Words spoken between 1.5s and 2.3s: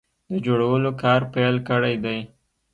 کړی دی